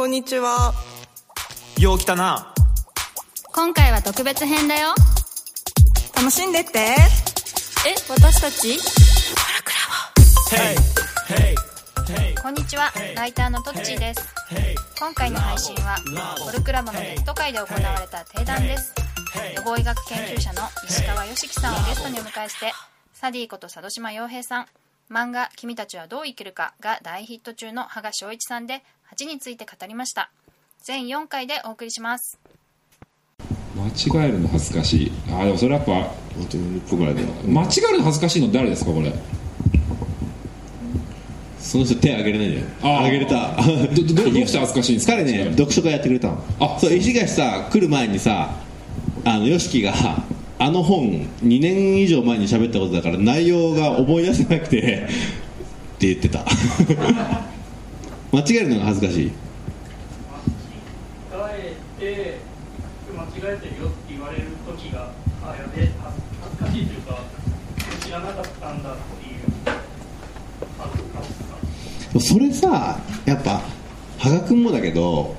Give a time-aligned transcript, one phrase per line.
[0.00, 0.72] こんにちは。
[1.78, 2.54] よう来たな。
[3.52, 4.94] 今回は特別編だよ。
[6.16, 6.78] 楽しんでって。
[6.78, 6.96] え
[8.08, 8.78] 私たち？
[12.42, 12.90] こんにちは。
[13.14, 14.34] ライターのトッチーです。
[14.98, 15.98] 今回の配信は
[16.46, 18.94] ゴルクラボのネット会で行われた定談です。
[19.54, 22.72] 予防医学研究者の石川良樹さんをゲストにお迎えして
[23.12, 24.66] サディこと佐渡島洋平さん。
[25.10, 28.84] 漫画「君たちはどう生きるか」が大ヒット中の羽賀翔一さんで
[29.16, 30.30] 8について語りました。
[30.82, 32.38] 全4回でお送りします。
[33.76, 33.86] 間
[34.22, 35.12] 違えるの恥ずかしい。
[35.32, 36.10] あでもそれやっぱ本
[36.50, 39.12] 当に1分ぐらいで間違えるの恥ずかしいの誰ですかこれ？
[41.58, 43.56] その人手挙げれないんだよあー挙げれた。
[43.94, 45.12] どどどうして恥ずかしいんですか？
[45.12, 46.42] 彼ね読書会やってくれたの。
[46.60, 48.50] あそう石垣さ来る前にさ
[49.24, 49.92] あの YOSHIKI が
[50.58, 51.10] あの本
[51.42, 55.06] 2年以上前に喋ったことだから内容が思い出せなくて
[55.96, 56.44] って言ってた
[58.32, 59.32] 間違えるのが恥ずかしい。
[61.32, 62.38] 間違えて
[63.16, 65.10] 間違えてるよって言われる時が
[65.44, 65.90] あやべ恥
[66.42, 67.18] 恥ずかしいというか
[68.04, 69.30] 知らなかったんだってい
[72.18, 72.20] う。
[72.20, 73.62] それさやっぱ
[74.18, 75.34] 羽賀君もだけど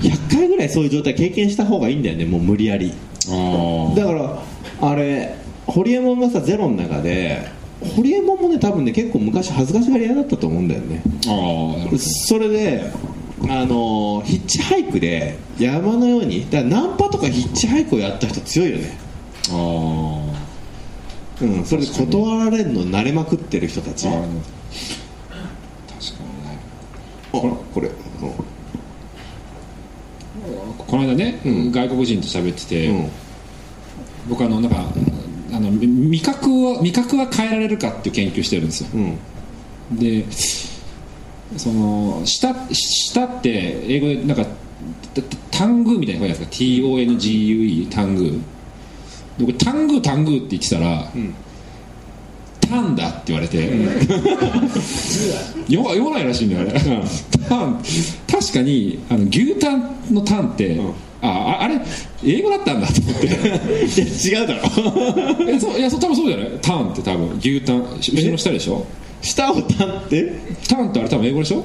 [0.00, 2.92] 100回ぐらいそういう状態経験した方がいいんだよねもう無理やり
[3.28, 4.42] あだから
[4.80, 7.48] あれホリエモンがさゼロの中で
[7.84, 11.02] ホリエモンもね多分ね結構昔恥ずかしがり屋だったと思うんだよね。
[11.26, 12.90] ああそれで
[13.48, 18.98] あのヒッチハイクで山のようにだナンパとかヒッチハイクをやった人強いよね。
[19.48, 20.32] どあ。
[21.42, 24.06] うんそれで断られるの慣れまくってる人たち。
[24.06, 24.28] 確か
[27.32, 27.56] にね。
[27.74, 27.90] これ。
[30.78, 31.72] この間ね、うん。
[31.72, 33.10] 外国人と喋ってて、うん。
[34.28, 34.84] 僕あのなんか
[35.52, 38.90] あの味覚は味覚は変えられるかっていう研究してるんですよ。
[38.94, 39.98] うん。
[39.98, 40.24] で
[41.58, 44.44] その舌舌って英語でなんか
[45.14, 45.22] タ
[45.58, 46.64] タングーみたいな声じゃないですか。
[46.64, 48.24] TONGUE タング。
[48.24, 48.38] ー
[49.38, 51.34] で僕タングータングーって言ってたら、ん。
[52.60, 53.70] タンだって言われて、
[55.68, 57.04] 読まないらしいんだよね、
[57.48, 57.82] タン
[58.30, 60.92] 確かにあの牛タンのタンって、あ
[61.24, 61.80] ああれ
[62.24, 63.26] 英語だったんだと思って。
[63.30, 64.62] いや違うだろ。
[65.48, 67.38] えそういやそう多分そうじゃないタンって多分。
[67.38, 67.76] 牛タン。
[67.96, 68.84] 後ろの下でしょ？
[69.22, 70.32] 舌をたんって？
[70.68, 71.64] タンってあれ多分英語でしょ？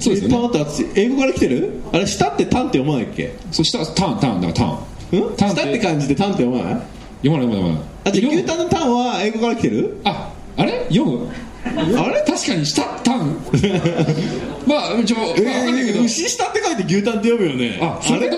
[0.00, 0.34] そうですよね。
[0.36, 1.80] タンって私英語から来てる？
[1.92, 3.34] あれ舌ってタンって読まないっけ？
[3.50, 4.78] そう下タンタンだからタン。
[5.12, 5.36] うん？
[5.36, 6.80] タン舌って感じでタンって読まない？
[7.26, 7.78] 読まない読まない。
[8.04, 9.96] あじゃ牛タンのタンは英語から来てる？
[10.04, 10.84] ああれ？
[10.90, 11.28] 読む。
[11.64, 11.70] あ
[12.10, 12.22] れ？
[12.26, 13.34] 確かに下タン。
[14.66, 17.78] まあちょ、まあ、分かんないけど、牛舌って書いて牛タンって読むよね。
[17.80, 18.36] あそれと？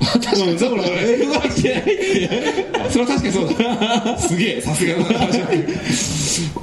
[0.00, 1.90] うんだから英語から来てないって
[2.90, 4.94] それは確かにそうだすげえさすが。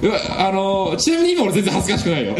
[0.02, 2.36] うわあのちなみに今俺全然恥ずかしくないよ。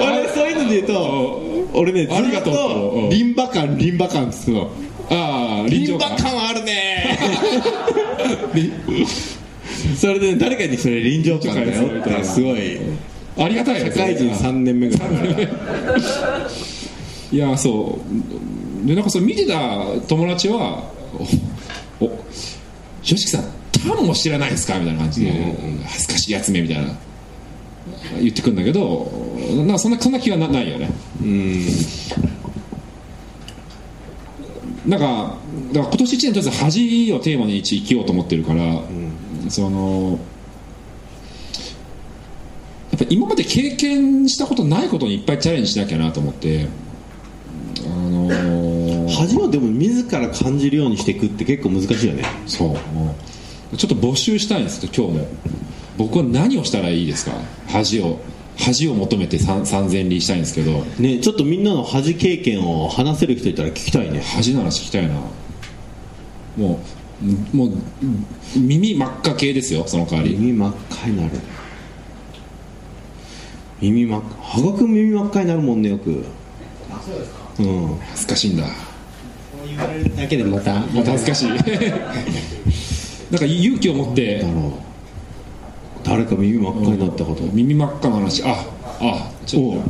[0.00, 1.40] 俺そういうので言うと
[1.74, 4.70] 俺ねずありがとうっとリンバ感リンバ感っつうの。
[5.10, 7.18] ああリンバ感あるね。
[9.98, 12.78] それでね誰かにそれ臨場感だよってすごい。
[13.38, 15.48] ありがたい社会人3年目ぐらい
[17.32, 20.90] いやそうでなんかそれ見てた友達は
[22.00, 22.24] 「おお
[23.02, 25.32] 吉木さんタンも知らないですか?」みたいな感じで、
[25.84, 26.96] 恥ずかしいやつめみたいな。
[28.20, 29.10] 言ってくるんだけど
[29.66, 30.90] なそんなそんな気はなないよね。
[31.20, 31.66] うん。
[34.86, 35.36] なんか
[35.72, 38.82] だから今年1年とりあえず恥をテーマに生きようと思ってるから、
[39.48, 40.18] その
[42.90, 46.66] やっぱ今まで経験したことないことにいっぱいチャレンジしなきゃなと思って
[49.52, 52.24] でも自ら感じるようにしていくって結構難しいよね。
[52.46, 53.76] そう。
[53.76, 55.28] ちょっと募集したいんですけど今日も。
[55.96, 57.32] 僕は何をしたらいいですか？
[57.68, 58.18] 恥を。
[58.58, 60.84] 恥を求めて三三千里したいんですけど。
[60.98, 64.20] ねちょっとみんなの恥経験を話せる人いたら聞きたいね。
[64.20, 65.14] 恥の話聞きたいな。
[66.56, 66.80] も
[67.52, 67.72] うもう
[68.56, 70.36] 耳真っ赤系ですよその代わり。
[70.36, 71.30] 耳真っ赤になる。
[73.80, 74.42] 耳真っ赤。
[74.60, 76.24] 羽賀君耳真っ赤になるもんねよく。
[77.58, 77.98] うん。
[78.10, 78.64] 恥ずかしいんだ
[80.16, 81.48] だけでまたまた恥ずかしい。
[83.30, 84.38] なんか勇気を持って。
[84.40, 84.72] だろう。
[86.04, 87.44] 誰か耳真っ赤になったこと。
[87.52, 88.42] 耳真っ赤な話。
[88.44, 88.64] あ
[89.00, 89.82] あちょっ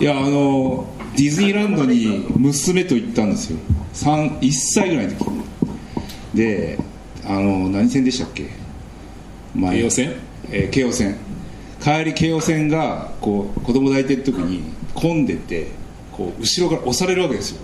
[0.00, 0.86] いやあの
[1.16, 3.58] ディズニーランドに娘と行ったんですよ。
[3.94, 5.26] 3 1歳ぐらいの時。
[6.34, 6.78] で
[7.24, 8.48] あの何線でしたっけ？
[9.54, 9.78] 前。
[9.78, 10.12] 京王線？
[10.50, 11.16] えー京王線。
[11.82, 14.62] 帰り京王線がこう子供抱いてる時に
[14.94, 15.68] 混んでて
[16.16, 17.60] こう後ろから押されるわけですよ。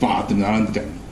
[0.00, 1.04] バーって並んでたのに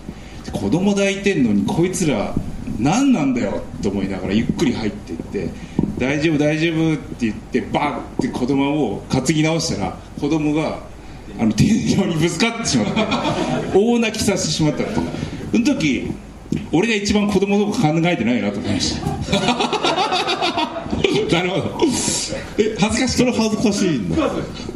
[0.53, 2.35] 子供抱いてんのにこいつら
[2.79, 5.50] 何なんだよって思いながらゆっくり入っていって
[5.99, 10.81] 大丈夫大丈夫って言ってバーって子供を担ぎ直したら子供が
[11.39, 16.11] あの天井にぶつかってしまって大泣きさせてしまったってその時
[16.73, 19.81] 俺が一番子供のこと考えてないなと思いました。
[21.32, 21.81] なるほど。
[22.59, 23.19] え恥ずかしい。
[23.19, 24.25] それ恥ずかしいんだ。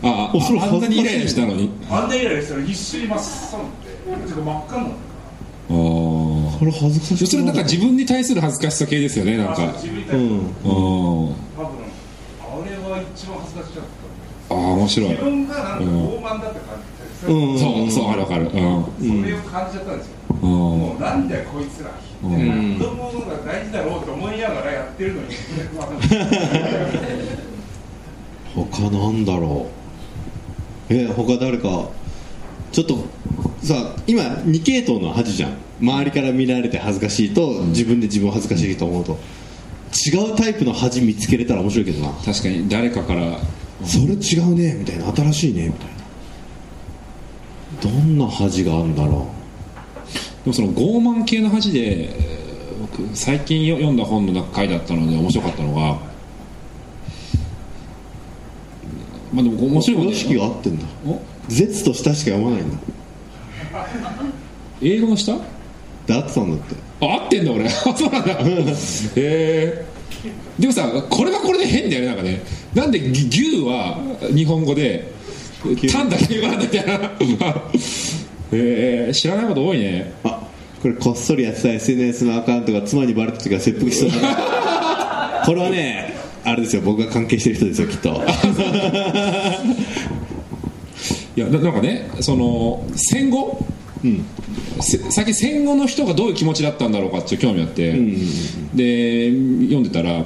[0.02, 1.70] ああそれあんなにイライラしたのに。
[1.90, 7.26] あんなイライラしたら真っ青になってちょっと真っ赤ああそれ恥ずかしい。
[7.26, 9.72] それなんか自分に対する恥ずかしさ系ですよねなんか。
[9.74, 10.40] 自分に対してうんうん。
[10.64, 11.68] 多分
[12.40, 13.82] あれは一番恥ずかしかっ
[14.48, 15.10] たああ面白い。
[15.10, 16.78] 自分がなんか傲慢だって感
[17.20, 17.58] じて、うん。
[17.58, 18.44] そうそうあるわかる。
[18.44, 18.50] うん。
[18.50, 18.60] そ
[19.26, 20.12] れを感じちゃったんですよ、
[20.42, 20.48] うん。
[20.50, 21.90] もうなんだよこいつら、
[22.22, 22.78] ん。
[22.78, 25.28] 子供の方が大事だろうと思いながらやってるのに。
[28.54, 29.66] 他なんだろ
[30.90, 30.94] う。
[30.94, 31.90] え他誰か
[32.72, 33.04] ちょっと
[33.62, 35.56] さ今2系統の恥じゃん。
[35.80, 39.18] 周りから見られて恥ずかしいと、自分で自分を恥ずかしいと思うと。
[39.92, 42.12] 違うタイプの恥見つけれたら面白いけどな。
[42.24, 43.38] 確かに誰かから。
[43.84, 45.12] それ違うねみたいな。
[45.14, 45.96] 新しいねみたいな。
[47.82, 49.28] どんな恥があるんだろ
[50.44, 52.46] でもその傲慢系の恥でえー
[52.80, 55.98] 僕最近よ読んだ本の中回だったので面白かったのが
[59.32, 60.12] まあでも面白いもんね。
[60.12, 60.86] う意識が合ってんだ。
[61.06, 61.20] お？
[61.48, 62.78] 絶と下しか読まないんだ。
[64.80, 65.36] 英語の下
[66.06, 66.74] で合ってたんだって。
[67.00, 67.66] あ合ってんだ俺。
[67.66, 68.38] あ そうなんだ。
[68.40, 68.46] へ
[69.16, 69.84] え
[70.58, 72.42] でもさこれはこれで変だよねなんかね。
[72.74, 73.98] なんでぎ牛は
[74.34, 75.12] 日本語で
[75.92, 77.10] タンだけ英語なんだみたいな
[78.52, 80.12] へえ知らないこと多いね。
[80.24, 80.42] あ
[80.82, 86.14] これこっそりやってた SNS のアカウントが妻にバレた時は切腹しそうだこれはね
[86.44, 86.82] あれですよ。
[86.82, 88.22] 僕が関係してる人ですよきっと。
[91.34, 93.66] いやななんかねその戦後、
[94.80, 97.92] せ最近戦後の人がどういう気持ちだったんだろうかっていう興味あって、
[98.74, 99.30] で
[99.64, 100.24] 読んでたら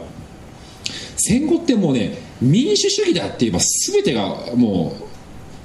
[1.16, 5.09] 戦後ってもうね民主主義だって言えば全てがもう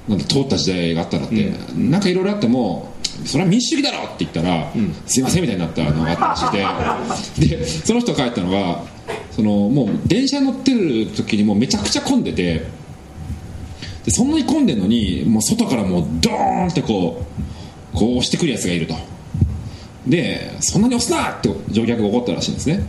[0.08, 2.94] なんだ通った時代があったんだって、なんかいろいろあっても
[3.24, 4.72] それは民主主義だろって言ったら、
[5.06, 7.56] すいませんみたいになったのがあったらしくて。
[7.56, 8.82] でその人が書いたのが
[9.32, 12.64] そのもう電車乗ってる時にもうめちゃくちゃ混んでて
[14.04, 17.22] でそんなに混んでるのにもう外からもうドーンってこ
[17.94, 18.94] うこう押してくるやつがいると。
[20.06, 22.88] でそんなに押すなって乗客が怒ったらしいんですね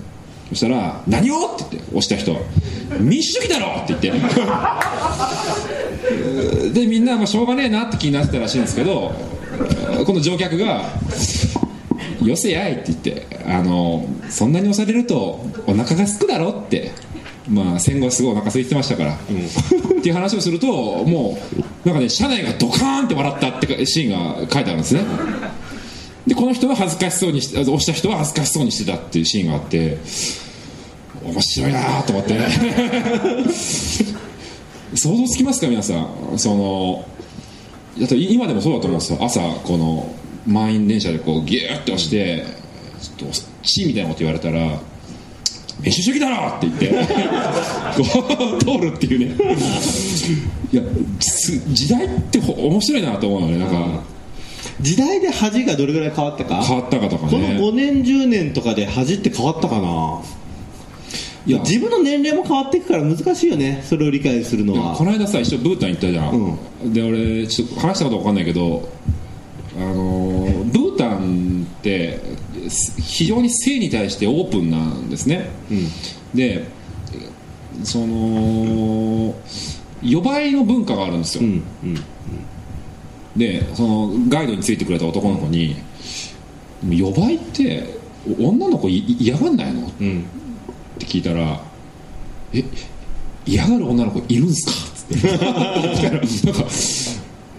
[0.49, 2.33] そしたら「何を?」って言って押した人。
[2.33, 2.39] は
[2.99, 4.21] 「民主主義だろ!」って言って。
[6.73, 9.13] でみんなまあしょうがねえなって気になってたらしいんですけど
[10.05, 10.83] この乗客が
[12.23, 16.91] 「よせやい」って言ってあのそんなに押されるとお腹がすくだろって
[17.49, 19.17] まあ戦後すごいお腹空いてましたから、っ
[20.01, 21.37] ていう話をするとも
[21.85, 25.01] うなんかね車内がドカーンって笑ったってシーンが書いてあるんですね
[26.27, 29.97] でこの人は恥ずかしそうにして押した人は恥ずかしそうにしてたっていうシーンがあって
[31.23, 32.37] 面白いなと思って。
[34.95, 36.07] 想像つきますか皆さん。
[36.37, 37.05] その
[37.99, 39.19] だって今でもそうだと思うんですよ。
[39.21, 40.13] 朝この
[40.45, 42.45] 満員電車でこうギューって押して
[43.01, 44.79] ちょっと「チー」みたいなこと言われたら
[45.81, 46.87] 「民主主義だろ!」って言って
[47.97, 49.35] こう通るっていうね。
[50.71, 50.83] いや
[51.19, 53.57] 時代って面白いなと思うのね。
[53.57, 54.03] なんか
[54.81, 56.61] 時代で恥がどれぐらい変わったか？
[56.63, 60.21] 変わったかとかこのね5年10年とかで恥って変わったかな？
[61.45, 61.59] いや。
[61.59, 64.95] 自分の年齢も変わっていくから難しいよねそれを理解するのは。
[64.95, 68.89] この間さ一緒ブータン行ったじゃん、で俺ちょっと話したこと分かんないけど
[69.75, 72.19] あのーブータンって
[72.69, 75.49] す非常に性に対してオープンなんですね、
[76.35, 76.65] で
[77.83, 79.35] その
[80.03, 81.97] 予売の文化があるんですよ、うんうん
[83.37, 85.75] でそのガイドについてくれた男の子に
[86.89, 87.83] 「予売って
[88.39, 90.23] 女の子い嫌がんないの?」っうん。
[90.99, 91.61] て聞いたら
[92.53, 92.63] 「え
[93.45, 95.27] 嫌がる女の子いるんすか?」っつって。
[96.51, 96.65] なんか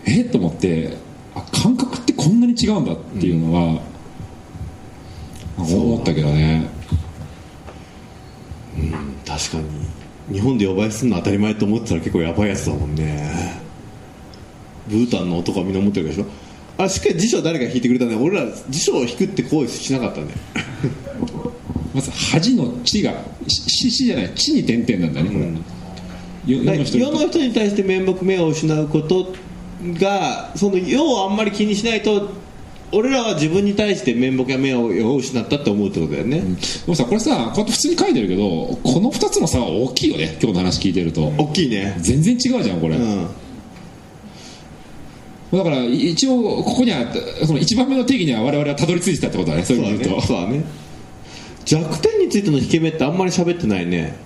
[0.04, 0.20] え？
[0.22, 0.96] っと思って
[1.34, 3.80] あ感覚ってこんなに違うんだっていうのは、
[5.58, 6.66] 思ったけどね。
[9.26, 10.34] 確かに。
[10.34, 13.60] 日本で呼ばれするの当たり前と思ってたら結構やばいやつだもんね
[14.88, 16.26] ブータンの男はみんな思ってるでしょ？
[16.78, 18.14] あしっかり辞書誰か引いてくれたね。
[18.16, 20.28] 俺ら辞書を引くって行為しなかったね。
[21.94, 23.14] まず恥の「地」が
[23.48, 25.38] 「し」しじゃない「地」に点々なんだねこ
[26.46, 29.32] れ、よ世の人に世の人に対して面目目を失うこと
[29.98, 32.30] がその世をあんまり気にしないと
[32.92, 36.46] 俺らは自分に対して面目や目を失ったって思うってことだよね、で
[36.86, 38.42] もさこれさこうやって普通に書いてるけど
[38.82, 41.32] この2つの差は大きいよね今日の話聞いてると。
[41.36, 41.96] 大きいね。
[42.00, 43.26] 全然違うじゃんこれ、うん
[45.50, 47.06] だからい一応ここには
[47.46, 50.26] その1番目の定義には我々はたどり着いてたってことだねそういう意味で言うと。
[50.26, 50.64] そうだね
[51.64, 54.16] 弱点についての引け目ってあんまり喋ってないね。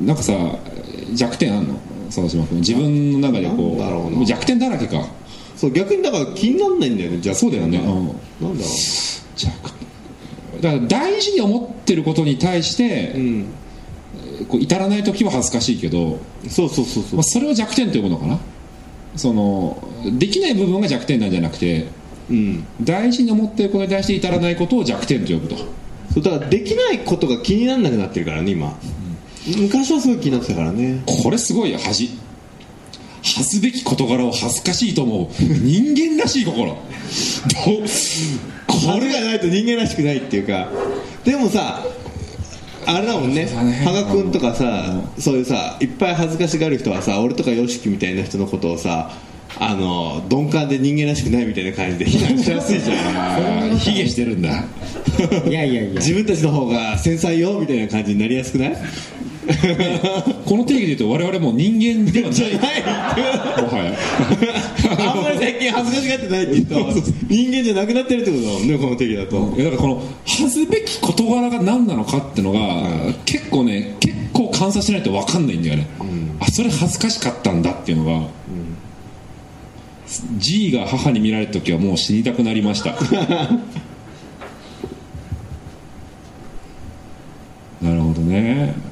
[0.00, 0.32] なんかさ
[1.14, 1.78] 弱点あんの？
[2.06, 2.58] 佐島君。
[2.58, 3.76] 自分の中でこ
[4.20, 5.06] う弱点だらけか。
[5.56, 8.70] そう逆にだから気にならないんだよねじゃそうだよね、うん、なんだろ
[9.36, 9.70] 弱
[10.60, 13.46] だから大事に思ってることに対してう、うん。
[14.48, 16.18] こう至らない時は恥ずかしいけど、
[16.48, 17.14] そうそうそうそう。
[17.14, 18.38] まあ、それを弱点と呼ぶのかな
[19.16, 19.82] その
[20.18, 21.86] できない部分が弱点なんじゃなくて
[22.30, 22.66] うん。
[22.80, 25.56] 大事に思ってることに対して至らないことを弱点と呼ぶと。
[26.12, 28.78] そうだからできないことが気にならなくなってるからね今。
[29.58, 31.02] 昔はすごい気になってたからね。
[31.22, 32.10] これすごいよ恥。
[33.22, 35.42] 恥すべき事柄を恥ずかしいと思う。
[35.42, 36.66] 人間らしい心。
[36.66, 36.76] どう？
[38.66, 39.12] これ。
[39.12, 40.68] がないと人間らしくないっていうか。
[41.24, 41.84] でもさ
[42.86, 43.46] あれだもんね。
[43.84, 49.10] 羽賀君とかさそういうさいっぱい恥ずかしがる人はさ俺とか YOSHIKI みたいな人のことをさ
[49.58, 52.94] あの鈍感で人間らしくないみたいな感じで非難しやすいじゃ
[53.72, 53.76] ん。
[53.78, 54.64] 卑下してるんだ。
[55.48, 55.94] いやいやいや。
[56.00, 58.76] 自分たちの方が繊細よみたいな感じになりやすくない？
[60.44, 63.62] この定義で言うと我々もう人間ではない。
[63.62, 63.96] もはや。
[64.88, 69.50] あんまり最近恥ずかしがってないって言うと人間じゃなくなってるってことだもんねこの定義だと。
[69.50, 72.58] だからこの恥ずべき事柄が何なのかってのが、
[73.24, 75.88] 結構ね結構観察しないと分かんないんだよね、
[76.40, 78.28] あそれ恥ずかしかったんだっていうのが、
[80.38, 82.94] G が母に見られた時はもう死にたくなりました。
[87.82, 88.85] なるほどね、えー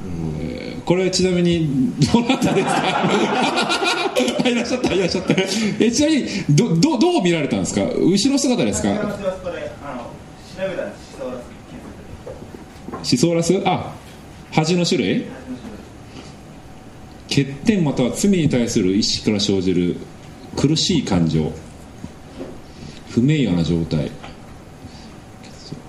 [0.85, 2.73] これちなみにどなたですか？
[4.45, 5.35] あいらっしゃったいらっしゃった。
[5.81, 7.83] えちなみにどどどう見られたんですか？
[7.99, 8.89] 後ろ姿ですか？
[13.03, 13.61] シソーラス。
[13.65, 13.95] あ
[14.53, 15.25] 恥の種類。
[17.29, 19.97] 欠点または罪に対する意識から生じる
[20.57, 21.51] 苦しい感情。
[23.11, 24.11] 不名誉な状態。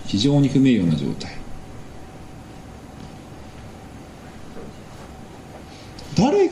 [0.08, 1.35] 非常に不名誉な状態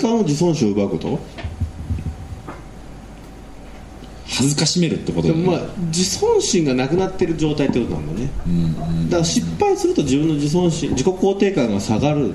[0.03, 1.19] 誰かの自尊心を奪うこと？
[4.25, 8.29] 恥ずかしめるってことだよね、まあ自尊心がなくなってる状態ってことなんだね、
[9.05, 12.33] だから失敗すると自分の自尊心自己肯定感が下がる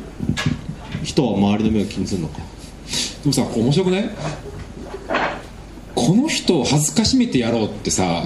[1.03, 2.39] 人は周りの目を気にするのか。
[2.39, 2.45] で
[3.27, 4.11] もさ面白くない？
[5.95, 8.23] この人を恥ずかしめてやろうってさ、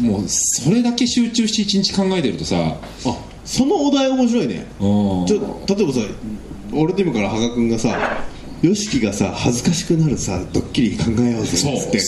[0.00, 4.66] もうそれだけ集中して一日考えてるとさあそのお題面白いね。
[4.78, 5.26] うん。
[5.26, 6.00] ちょ例えばさ
[6.72, 7.88] 俺でもから羽賀君がさ
[8.62, 12.00] YOSHIKI がさ恥ずかしくなるさドッキリ考えようぜっつって。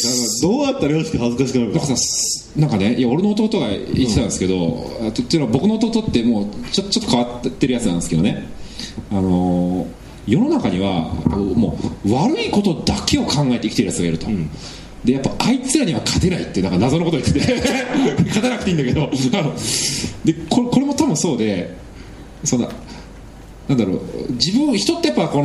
[0.43, 1.87] どうやったら YOSHIKI 恥ずかしくなるかなんか？
[1.87, 8.49] さすなんかねいや俺の弟が言ってたんですけど、あとっていうのは僕の弟ってもうちょちょっと変わってるやつなんですけどね。
[9.11, 11.13] あのー世の中には
[11.57, 14.27] もう悪いことだけを考えて生きてるやつがいると、
[15.03, 17.55] でやっぱあいつらには勝てないってなんか謎のこと言ってて。
[18.29, 19.11] 勝たなくていいんだけど。
[20.25, 21.75] でこれこれも多分そうで
[22.45, 22.69] そんな
[23.71, 25.43] なんだろう自分人ってやっぱこ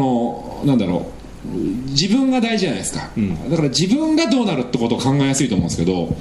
[0.64, 1.06] のなんだろ
[1.46, 1.48] う
[1.90, 3.12] 自分が大事じゃないですか、
[3.52, 6.16] だから自分がどうなるってことを考えやすいと思うんですけど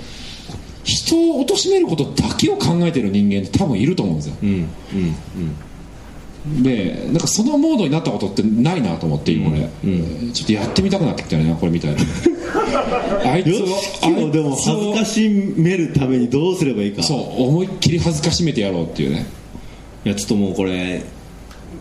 [0.82, 4.37] 人を貶めることだけを考えてる人間って多分いると思うんですよ。
[4.42, 4.68] うんうん
[6.62, 9.61] でなんかそのモードになったことってないなと思って今俺、
[10.34, 12.02] ちょっとやってみたくなってきたねこれみたいな
[13.32, 17.02] あいつをよしもでも恥ずかしめるためにどうすればいいか。
[17.02, 19.25] そう思いっきり恥ずかしめてやろうっていうね。
[20.04, 21.02] いやちょっともうこれ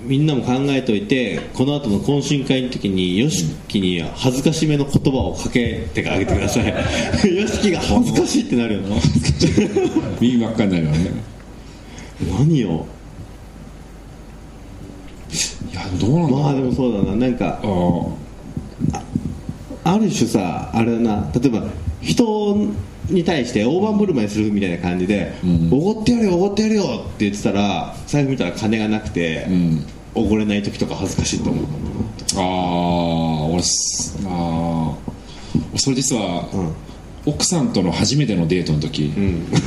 [0.04, 6.66] みんなも考えておいてこの後の懇親会の時に YOSHIKI に恥ずかしめの言葉をかけてあげてください。
[7.24, 8.96] YOSHIKI が恥ずかしいってなるよな。
[10.20, 11.12] 耳真っ赤になるよね。
[12.38, 12.86] 何よ。
[15.72, 16.44] いやどうなんだろう。
[16.44, 17.16] まあでもそうだな。
[17.16, 17.62] なんか
[19.86, 21.32] ある種さあれだな。
[21.34, 21.64] 例えば
[22.02, 22.74] 人
[23.10, 25.70] に対して大盤振る舞いするみたいな感じでうん。
[25.72, 29.86] おご、ってやるよおごってやるよって言ってたら財布見たら金がなくてうん。
[30.16, 31.66] おご、れない時とか恥ずかしいと思う。
[32.36, 36.48] ああ俺すあーそれ実は、
[37.26, 39.12] 奥さんとの初めてのデートの時、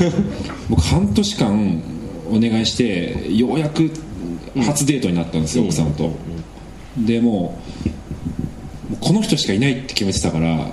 [0.68, 1.82] 僕半年間
[2.30, 3.90] お願いしてようやく
[4.56, 6.12] 初デートになったんですよ、奥さんと、
[6.98, 7.58] でも
[8.88, 10.70] うもうこの人しかいないって決めてたから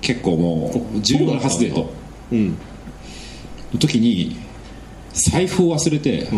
[0.00, 1.90] 結構もう重要な初デート
[2.32, 2.50] うん。
[3.72, 4.36] の時に
[5.12, 6.28] 財布を忘れて、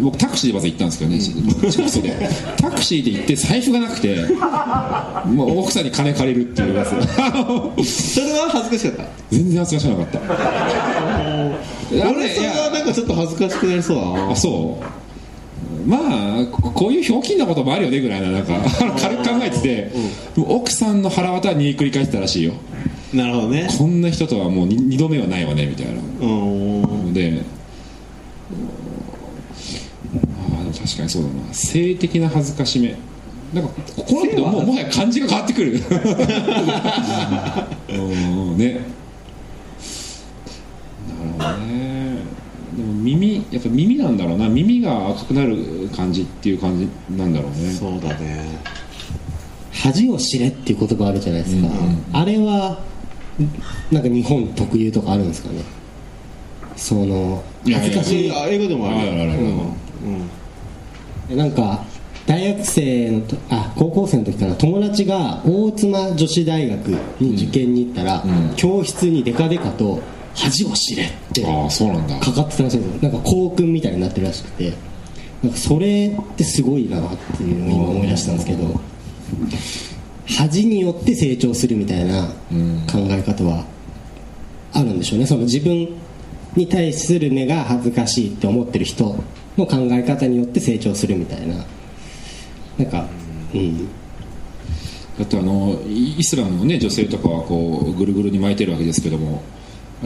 [0.00, 1.20] 僕タクシーでまず行ったんですけどね
[1.70, 2.28] 近くで。
[2.56, 4.16] タクシーで行って財布がなくて
[5.26, 6.74] もう奥さんに金借りるっていう。
[6.76, 6.90] や つ
[7.84, 9.10] それは恥ずかしかった？
[9.30, 10.34] 全然恥ずかしくなかった。
[12.06, 14.30] あ俺れそれはなんかちょっと恥ずかしくなりそうだな。
[14.30, 14.84] あそう
[15.86, 15.98] ま
[16.42, 18.54] あここういうひょうきんなこともあるよねぐらいななんか
[19.00, 19.92] 軽く考えてて、
[20.36, 22.54] 奥さんの腹渡に繰り返してたらしいよ。
[23.12, 23.68] なるほどね。
[23.76, 25.92] こんな人とはもうに二度目はないわねみたいな。
[25.92, 26.26] う
[27.08, 27.12] ん。
[27.12, 27.42] で
[30.12, 31.54] ああ確かにそうだな。
[31.54, 32.96] 性的な恥ずかしめ。
[33.52, 35.72] なんかここの人ももはや感じが変わってくる。
[37.90, 38.56] うん。
[38.56, 38.80] ね
[41.38, 42.18] なるほどね
[42.76, 44.48] でも耳やっぱ耳なんだろうな。
[44.48, 47.72] 耳が赤くなる感じっていう感じなんだろうね。
[47.72, 48.58] そうだね。
[49.72, 51.68] 恥を知れっていう言葉あるじゃないですか、
[52.12, 52.78] あれは
[53.90, 55.62] なんか日本特有とかあるんですかね。
[56.76, 58.32] その恥ずかしい。
[58.32, 59.10] あ英語でもあるある
[61.30, 61.36] うん。
[61.36, 61.84] なんか
[62.26, 66.88] 大学生のとあ高校生の時から友達が大妻女子大学
[67.20, 68.24] に受験に行ったら、
[68.56, 70.00] 教室にデカデカと
[70.40, 72.18] 「恥を知れ」ってああそうなんだ。
[72.18, 73.04] かかってたらしいんです。
[73.04, 74.72] よなんか校訓みたいになってるらしくて
[75.42, 78.80] なんかそれってすごいなっていうのを今思い出したんですけど
[80.26, 82.26] 恥によって成長するみたいな
[82.90, 83.64] 考え方は
[84.72, 85.26] あるんでしょうね。
[85.26, 85.88] その自分
[86.56, 89.04] に対する目が恥ずかしいって思ってる人
[89.56, 91.64] の考え方によって成長するみたいな。
[92.78, 93.06] なんか
[93.54, 93.88] うん。
[95.18, 99.42] だってあのイイスラムの、ね、女性とかはこうぐるぐるに巻いてるわけですけども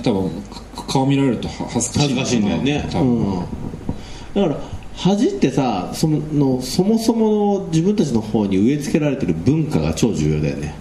[0.02, 0.30] 多分
[0.76, 2.88] か顔見られるとは恥ずかしい恥ずかしいんだよね。
[2.90, 3.44] 多分、うん。
[4.34, 4.56] だから
[4.96, 10.74] 恥ってさそのそもそもの自分たちの方に植え付けられてる文化が超重要だよね。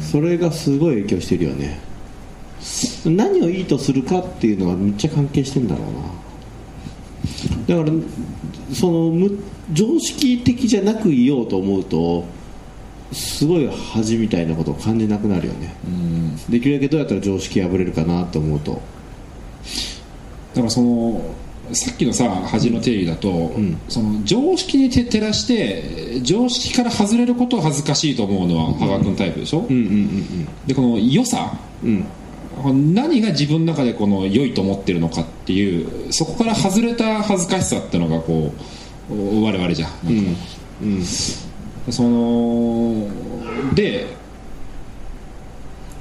[0.00, 1.80] それがすごい影響してるよね。
[3.04, 5.86] 何をいいとするかっていうのはめっちゃ関係してんだろう
[7.74, 7.76] な。
[7.78, 7.96] だから
[8.74, 9.38] そのむ
[9.72, 12.24] 常識的じゃなくいようと思うと
[13.12, 15.74] すごい恥みたいなことを感じなくなるよね。
[16.48, 18.80] できるだけどうやったら常識破れるかなと思うと。
[20.54, 21.20] だからその
[21.72, 23.52] さっきのさ恥の定義だと、
[23.88, 31.58] その常識にて照らして常識から外れることを恥ずかしいと思うのは羽賀君タイプでしょ、うんうんうんでこの良さ。
[31.82, 31.90] うん。
[31.90, 32.04] うん
[32.62, 38.52] 何が自分の中でこの良いと思ってるのかっていうそこから外れた恥ずかしさっていうのがこ
[39.08, 39.90] う我々じゃん。
[40.04, 40.40] なんか。
[40.82, 41.02] うん
[41.92, 43.06] その
[43.74, 44.06] で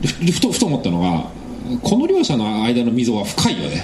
[0.02, 1.30] ふふとふと思ったのが
[1.82, 3.84] この両者の間の溝は深いよね。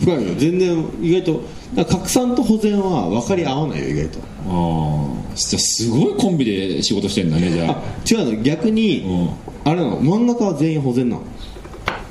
[0.00, 0.34] 深いよ。
[0.36, 1.42] 全然意外と
[1.74, 4.18] だから拡散と保全は分かり合わないよ意外と。
[4.20, 5.34] ああ。
[5.34, 7.82] じゃあすごいコンビで仕事してんだねじゃあ。
[8.10, 8.42] 違うの。
[8.42, 9.30] 逆に、うん。
[9.64, 10.00] あれなの。
[10.00, 11.22] 漫画家は全員保全なの。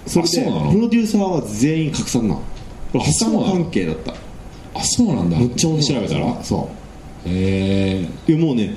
[0.07, 2.41] それでプロデューサーは全員拡散なの。
[2.91, 3.43] これそうなの？
[3.43, 4.13] 破産関係だった。
[4.73, 5.38] あそうなんだ。
[5.38, 6.07] むっちゃ面白い。
[6.07, 6.43] 調べたら？
[6.43, 6.69] そ
[7.25, 8.07] へえ。
[8.27, 8.75] ういやもうね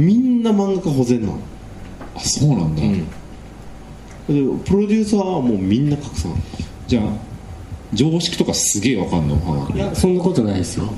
[0.00, 1.38] みんな漫画家保全なの。
[2.16, 3.04] あそうなんだ、で
[4.64, 6.32] プロデューサーはもうみんな拡散。
[6.86, 7.04] じゃあ
[7.92, 9.36] 常識とかすげえわかんの？
[9.74, 9.78] い。
[9.78, 10.88] やそんなことないですよ。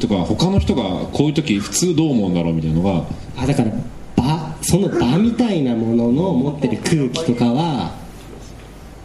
[0.00, 3.04] とか他の人がこういう時普通どう思うんだろうみたいなのが。
[3.36, 3.72] あだから
[4.16, 7.94] 場その場みたいなものの持ってる空気とかは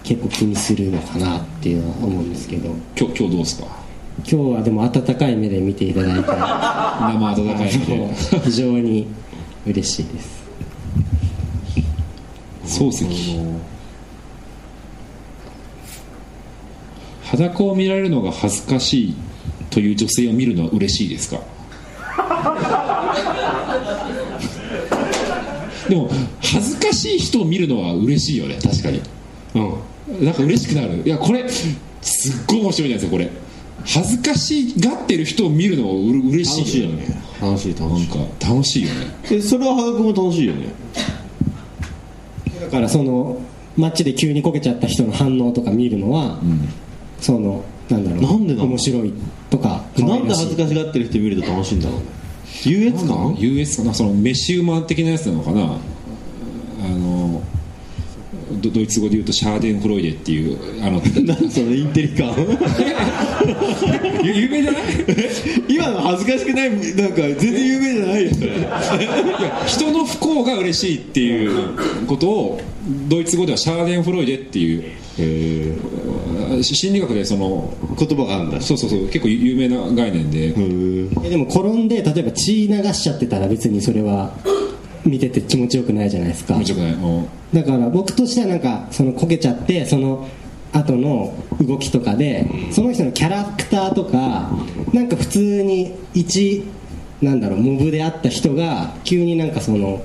[0.03, 2.69] 結構気にするのかなっていうのは思うんですけど。
[2.95, 3.67] 今日今日どうですか？
[4.19, 6.27] 今日はでも温かい目で見ていただいて。
[6.27, 6.37] 生
[7.11, 8.13] 温かいので。
[8.43, 9.07] 非常に
[9.67, 10.47] 嬉しいです。
[12.81, 13.05] 漱石。
[17.23, 19.15] 裸を見られるのが恥ずかしい
[19.69, 21.39] という女性を見るのは嬉しいですか？
[25.89, 26.09] でも
[26.41, 28.57] 恥ずかしい人を見るのは嬉しいよね。
[28.61, 29.01] 確かに。
[29.55, 29.59] う
[30.21, 30.25] ん。
[30.25, 31.01] なんか嬉しくなる。
[31.05, 31.47] いやこれ
[32.01, 33.29] すっごい面白いじゃないですかこれ
[33.85, 37.23] 恥ずかしがってる人を見るのはうれ嬉しい楽しいよね。
[37.41, 38.17] 楽しい楽しい。
[38.17, 38.95] なんか楽しいよね。
[39.31, 40.67] えそれは羽賀君も楽しいよね。
[42.61, 43.39] だからその
[43.77, 46.39] 街で急にこけちゃった人の反応とか見るのは、
[47.21, 48.69] そのなんだろうなんでなの？
[48.69, 49.13] 面白い
[49.49, 52.05] とかなんで恥ずかかしがってる人見ると楽しいんだろうね。
[52.63, 55.77] 優越感？US かなそのメシウマ的なやつなのかな？
[58.61, 62.33] ドドイツ語で言うとシャーデンフロイデっていうあの 何そのインテリ感
[64.23, 64.83] ゆ有名じゃない？
[65.69, 68.31] 今の恥ずかしくないなんか全然有名じゃないよ。
[69.67, 71.51] 人の不幸が嬉しいっていう
[72.07, 72.61] ことを
[73.09, 74.83] ドイツ語ではシャーデンフロイデっていう
[76.63, 78.61] 心理学でその言葉があるんだ。
[78.61, 80.49] そうそうそう結構有名な概念で、
[81.29, 84.31] でも転んで例えば血流しちゃってたら別にそれは
[85.07, 86.55] 見てて気持ちよくないじゃないですか。
[86.55, 86.93] 面白くない。
[86.93, 90.27] うんだから僕としてはなんかそのこけちゃってその
[90.73, 94.51] 後の動きとかでその人のキャラクターとか
[94.91, 96.65] なんか普通に一
[97.21, 100.03] なんだろうモブであった人が急になんかその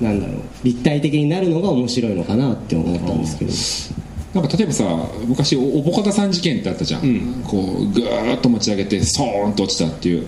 [0.00, 3.94] なんだろう立体的になるのが面白いのかなって思ったんですけど。
[4.40, 4.84] なんか例えばさ
[5.28, 10.26] 昔おおぼかたさん事件ってあったじゃん、こうぐーっと持ち上げてストーンと落ちたっていう。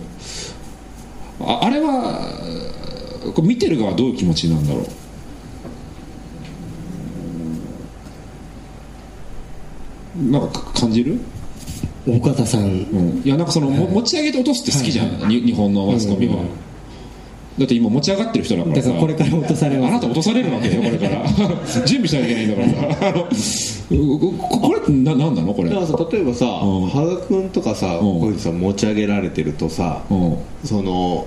[1.41, 2.21] ああれは
[3.33, 4.85] これ見てる側はどういう気持ちなんだろう？
[10.31, 11.19] なんかか感じる、
[12.07, 12.63] 大方さん。
[12.63, 16.37] うん、いやなんかその、も持ち上げて落とすって好きじゃん、に日本のマスコミは、
[17.59, 18.83] だって今持ち上がってる人だからさ。
[18.83, 19.91] だからこれから落とされます。
[19.91, 21.27] あなた落とされるわけよこれから。
[21.85, 23.85] 準備しなきゃいけないんだからさ。
[23.89, 25.53] ここれってな何なの？
[25.53, 25.69] これ。
[25.69, 26.49] だからさ例えばさん。
[26.89, 27.99] 羽賀君とかさん。
[28.01, 30.37] こういうふうにさ持ち上げられてるとさうん。
[30.65, 31.27] その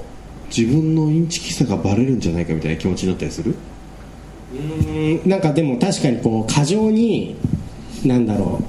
[0.56, 3.56] 自分のインチキさがバレるんじゃないかみたいな気持ちになったりする？
[4.54, 7.36] うんなんかでも確かにこう過剰に
[8.04, 8.60] なんだろ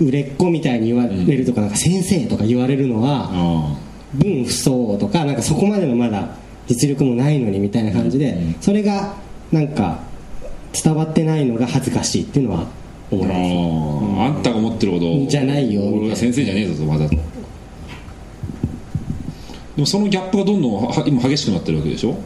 [0.00, 3.76] う売れっ子みたいに言われるとか,、なんか先生とか言われるのはあ
[4.14, 6.36] 分不相応とかなんかそこまでのまだ
[6.66, 9.14] 実力もないのにみたいな感じで、それが
[9.52, 9.98] なんか
[10.72, 12.66] 伝わってないのが恥ずかしいっていうのは
[13.10, 14.36] 思いあます。
[14.36, 15.26] あんたが思ってるほど。
[15.26, 17.06] じゃないよ俺が先生じゃねえぞとまだ
[19.76, 22.16] でもそのギャップがどんどんは今激しくなってるわけでしょ、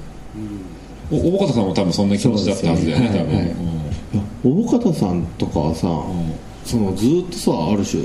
[1.11, 3.19] お大方さんも多分そんな気持ちだったはずだよねね。
[3.19, 3.49] はいはい
[4.43, 4.63] 多分、うん。
[4.65, 5.89] 大方さんとかはさ、
[6.65, 8.03] そのずーっとさある種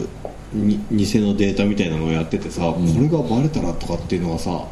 [0.53, 4.65] に偽のデータみたいなのをやっててさ、これがバレたらとかっていうのがさ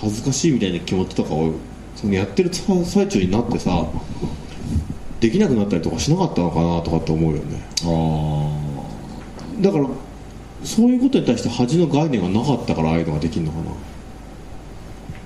[0.00, 1.52] 恥ずかしいみたいな気持ちとかを
[1.96, 3.86] そのやってる最最中になってさ
[5.20, 7.62] できなくなったりとかしなかったのかなとかって思うよね。
[7.84, 9.88] あだから
[10.62, 13.70] そういうことに対して恥の概念がなかったからああいうのができるのかな。
[13.70, 13.74] ー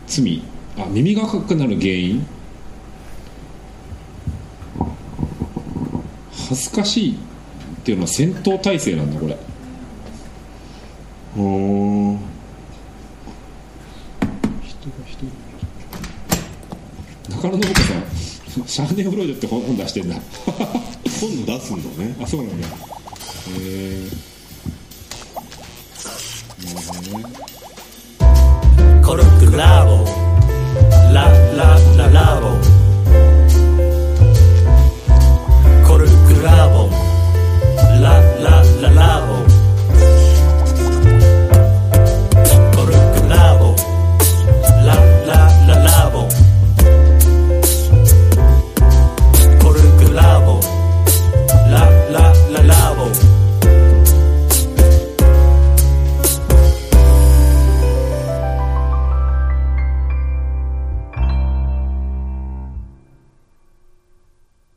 [0.06, 0.42] 罪。
[0.76, 2.26] あ耳が赤くなる原因？
[6.48, 7.16] 恥ずかしいっ
[7.84, 9.38] ていうのは戦闘態勢なんだこれ。
[11.36, 11.42] うー。
[11.42, 12.18] ん
[17.30, 17.94] 中野信子さ
[18.60, 20.16] んシャーネフロイドって本出してんだ。
[20.16, 22.16] 今度出すんだね。
[22.22, 22.66] あそうなんだ。
[22.66, 22.70] へ
[23.56, 24.08] え
[26.64, 27.51] コルクラ
[29.52, 30.21] esclavo.